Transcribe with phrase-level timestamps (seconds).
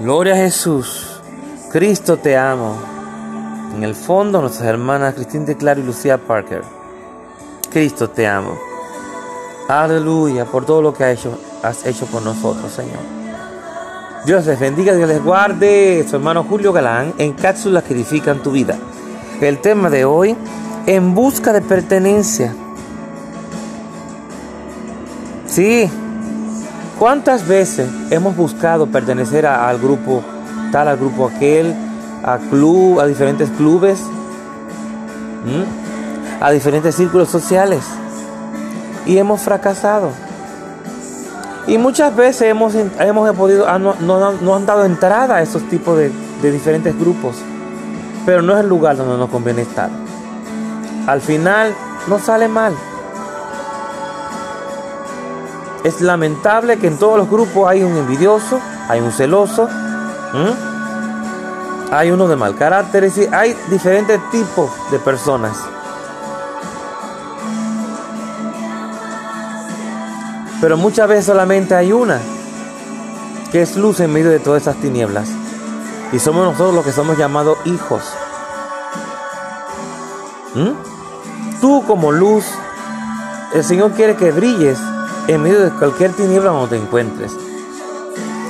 [0.00, 1.20] Gloria a Jesús.
[1.70, 2.76] Cristo te amo.
[3.76, 6.62] En el fondo, nuestras hermanas Cristina de Claro y Lucía Parker.
[7.70, 8.58] Cristo te amo.
[9.68, 12.98] Aleluya por todo lo que has hecho, has hecho por nosotros, Señor.
[14.26, 16.04] Dios les bendiga, Dios les guarde.
[16.08, 18.76] Su hermano Julio Galán en cápsulas que edifican tu vida.
[19.40, 20.36] El tema de hoy,
[20.86, 22.52] en busca de pertenencia.
[25.46, 25.88] Sí,
[26.98, 30.22] ¿cuántas veces hemos buscado pertenecer al grupo
[30.72, 31.74] tal, al grupo aquel,
[32.22, 34.00] a club, a diferentes clubes,
[36.40, 37.84] a diferentes círculos sociales?
[39.06, 40.10] Y hemos fracasado.
[41.66, 45.96] Y muchas veces hemos, hemos podido, ah, no, no, han dado entrada a esos tipos
[45.96, 46.10] de,
[46.42, 47.36] de diferentes grupos.
[48.26, 49.90] Pero no es el lugar donde nos conviene estar.
[51.06, 51.74] Al final
[52.06, 52.74] no sale mal.
[55.84, 59.68] Es lamentable que en todos los grupos hay un envidioso, hay un celoso,
[61.92, 65.58] hay uno de mal carácter, es decir, hay diferentes tipos de personas.
[70.60, 72.18] Pero muchas veces solamente hay una
[73.52, 75.28] que es luz en medio de todas esas tinieblas.
[76.12, 78.02] Y somos nosotros los que somos llamados hijos.
[81.60, 82.46] Tú como luz,
[83.52, 84.78] el Señor quiere que brilles
[85.26, 87.32] en medio de cualquier tiniebla donde te encuentres.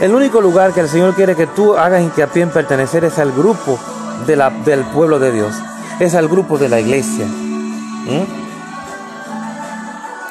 [0.00, 3.32] El único lugar que el Señor quiere que tú hagas hincapié en pertenecer es al
[3.32, 3.78] grupo
[4.26, 5.54] de la, del pueblo de Dios,
[6.00, 7.26] es al grupo de la iglesia.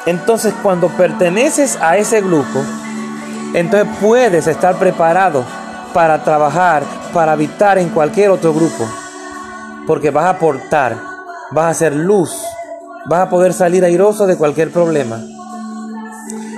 [0.05, 2.59] Entonces cuando perteneces a ese grupo,
[3.53, 5.45] entonces puedes estar preparado
[5.93, 6.83] para trabajar,
[7.13, 8.87] para habitar en cualquier otro grupo,
[9.87, 10.97] porque vas a aportar,
[11.51, 12.35] vas a ser luz,
[13.05, 15.19] vas a poder salir airoso de cualquier problema.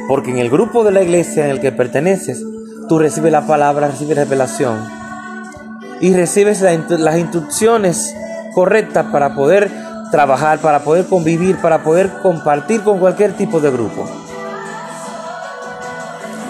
[0.07, 2.43] Porque en el grupo de la iglesia en el que perteneces,
[2.89, 4.77] tú recibes la palabra, recibes revelación
[6.01, 8.13] y recibes las instrucciones
[8.53, 9.71] correctas para poder
[10.11, 14.05] trabajar, para poder convivir, para poder compartir con cualquier tipo de grupo.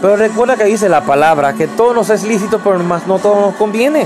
[0.02, 3.40] Pero recuerda que dice la palabra que todo nos es lícito, pero más no todo
[3.40, 4.06] nos conviene.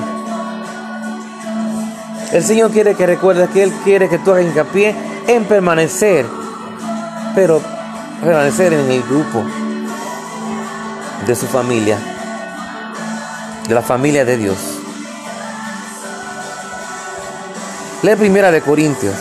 [2.32, 4.94] El Señor quiere que recuerdes que Él quiere que tú hagas hincapié
[5.28, 6.26] en permanecer,
[7.34, 7.62] pero
[8.22, 9.44] permanecer en el grupo
[11.26, 11.98] de su familia,
[13.68, 14.58] de la familia de Dios.
[18.04, 19.16] Lee primera de Corintios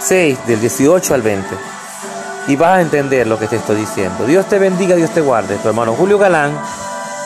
[0.00, 1.48] 6, del 18 al 20,
[2.48, 4.26] y vas a entender lo que te estoy diciendo.
[4.26, 5.56] Dios te bendiga, Dios te guarde.
[5.56, 6.52] Tu hermano Julio Galán,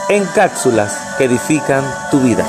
[0.08, 2.44] en cápsulas que edifican tu vida.